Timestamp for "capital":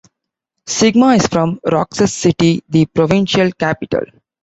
3.51-4.01